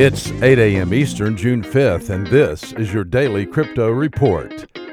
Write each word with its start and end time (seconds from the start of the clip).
It's 0.00 0.30
8 0.30 0.60
a.m. 0.60 0.94
Eastern, 0.94 1.36
June 1.36 1.60
5th, 1.60 2.08
and 2.08 2.24
this 2.28 2.72
is 2.74 2.94
your 2.94 3.02
daily 3.02 3.44
crypto 3.44 3.90
report. 3.90 4.52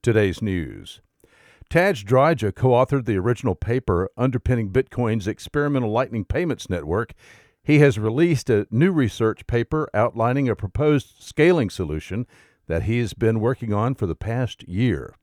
Today's 0.02 0.40
news. 0.40 1.00
Tadge 1.68 2.04
Dryja 2.04 2.54
co 2.54 2.70
authored 2.70 3.04
the 3.04 3.16
original 3.16 3.54
paper 3.54 4.10
underpinning 4.16 4.70
Bitcoin's 4.70 5.28
experimental 5.28 5.90
Lightning 5.90 6.24
Payments 6.24 6.68
Network. 6.68 7.12
He 7.62 7.78
has 7.78 7.98
released 7.98 8.50
a 8.50 8.66
new 8.70 8.90
research 8.90 9.46
paper 9.46 9.88
outlining 9.94 10.48
a 10.48 10.56
proposed 10.56 11.22
scaling 11.22 11.70
solution 11.70 12.26
that 12.66 12.84
he 12.84 12.98
has 12.98 13.14
been 13.14 13.40
working 13.40 13.72
on 13.72 13.94
for 13.94 14.06
the 14.06 14.14
past 14.14 14.66
year. 14.68 15.14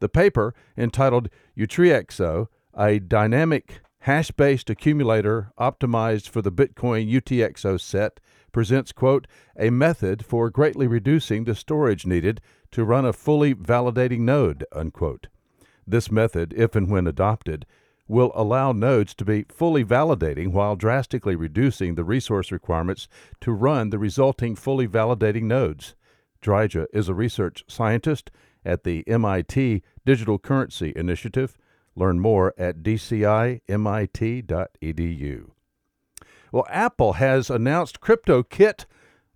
The 0.00 0.08
paper, 0.08 0.54
entitled 0.76 1.28
Utreexo, 1.56 2.48
a 2.76 2.98
dynamic 2.98 3.80
hash 4.00 4.30
based 4.30 4.70
accumulator 4.70 5.50
optimized 5.58 6.28
for 6.28 6.42
the 6.42 6.52
Bitcoin 6.52 7.10
UTXO 7.10 7.80
set, 7.80 8.20
presents, 8.56 8.90
quote, 8.90 9.26
a 9.58 9.68
method 9.68 10.24
for 10.24 10.48
greatly 10.48 10.86
reducing 10.86 11.44
the 11.44 11.54
storage 11.54 12.06
needed 12.06 12.40
to 12.70 12.86
run 12.86 13.04
a 13.04 13.12
fully 13.12 13.54
validating 13.54 14.20
node, 14.20 14.64
unquote. 14.72 15.26
This 15.86 16.10
method, 16.10 16.54
if 16.56 16.74
and 16.74 16.88
when 16.88 17.06
adopted, 17.06 17.66
will 18.08 18.32
allow 18.34 18.72
nodes 18.72 19.14
to 19.16 19.26
be 19.26 19.44
fully 19.50 19.84
validating 19.84 20.52
while 20.52 20.74
drastically 20.74 21.36
reducing 21.36 21.96
the 21.96 22.04
resource 22.04 22.50
requirements 22.50 23.08
to 23.42 23.52
run 23.52 23.90
the 23.90 23.98
resulting 23.98 24.56
fully 24.56 24.88
validating 24.88 25.42
nodes. 25.42 25.94
Dryja 26.40 26.86
is 26.94 27.10
a 27.10 27.14
research 27.14 27.62
scientist 27.68 28.30
at 28.64 28.84
the 28.84 29.06
MIT 29.06 29.82
Digital 30.06 30.38
Currency 30.38 30.94
Initiative. 30.96 31.58
Learn 31.94 32.18
more 32.20 32.54
at 32.56 32.82
dcimit.edu. 32.82 33.60
Well, 36.52 36.66
Apple 36.68 37.14
has 37.14 37.50
announced 37.50 38.00
CryptoKit, 38.00 38.86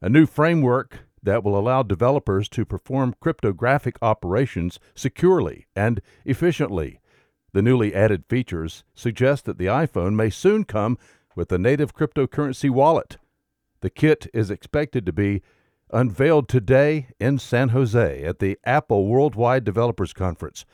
a 0.00 0.08
new 0.08 0.26
framework 0.26 1.00
that 1.22 1.44
will 1.44 1.58
allow 1.58 1.82
developers 1.82 2.48
to 2.50 2.64
perform 2.64 3.14
cryptographic 3.20 3.96
operations 4.00 4.78
securely 4.94 5.66
and 5.76 6.00
efficiently. 6.24 7.00
The 7.52 7.62
newly 7.62 7.94
added 7.94 8.24
features 8.28 8.84
suggest 8.94 9.44
that 9.44 9.58
the 9.58 9.66
iPhone 9.66 10.14
may 10.14 10.30
soon 10.30 10.64
come 10.64 10.96
with 11.34 11.52
a 11.52 11.58
native 11.58 11.94
cryptocurrency 11.94 12.70
wallet. 12.70 13.18
The 13.80 13.90
kit 13.90 14.28
is 14.32 14.50
expected 14.50 15.04
to 15.06 15.12
be 15.12 15.42
unveiled 15.92 16.48
today 16.48 17.08
in 17.18 17.38
San 17.38 17.70
Jose 17.70 18.22
at 18.22 18.38
the 18.38 18.58
Apple 18.64 19.06
Worldwide 19.06 19.64
Developers 19.64 20.12
Conference. 20.12 20.64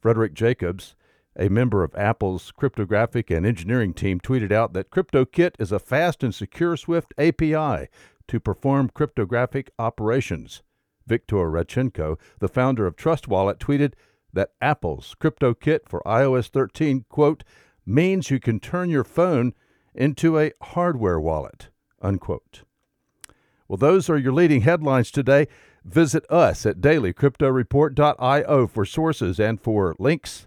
Frederick 0.00 0.34
Jacobs, 0.34 0.94
a 1.38 1.48
member 1.48 1.82
of 1.82 1.94
Apple's 1.94 2.50
cryptographic 2.52 3.30
and 3.30 3.46
engineering 3.46 3.94
team 3.94 4.20
tweeted 4.20 4.52
out 4.52 4.72
that 4.74 4.90
CryptoKit 4.90 5.52
is 5.58 5.72
a 5.72 5.78
fast 5.78 6.22
and 6.22 6.34
secure 6.34 6.76
Swift 6.76 7.14
API 7.18 7.88
to 8.28 8.40
perform 8.40 8.90
cryptographic 8.90 9.70
operations. 9.78 10.62
Viktor 11.06 11.50
Radchenko, 11.50 12.18
the 12.38 12.48
founder 12.48 12.86
of 12.86 12.96
Trust 12.96 13.28
Wallet, 13.28 13.58
tweeted 13.58 13.94
that 14.32 14.52
Apple's 14.60 15.14
CryptoKit 15.20 15.88
for 15.88 16.02
iOS 16.06 16.48
13, 16.48 17.04
quote, 17.08 17.44
means 17.84 18.30
you 18.30 18.38
can 18.38 18.60
turn 18.60 18.90
your 18.90 19.04
phone 19.04 19.54
into 19.94 20.38
a 20.38 20.52
hardware 20.62 21.20
wallet, 21.20 21.68
unquote. 22.00 22.62
Well, 23.68 23.76
those 23.76 24.08
are 24.08 24.18
your 24.18 24.32
leading 24.32 24.62
headlines 24.62 25.10
today. 25.10 25.48
Visit 25.84 26.24
us 26.30 26.64
at 26.64 26.80
dailycryptoreport.io 26.80 28.66
for 28.66 28.84
sources 28.84 29.40
and 29.40 29.60
for 29.60 29.96
links 29.98 30.46